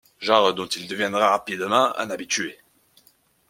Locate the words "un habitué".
1.95-2.57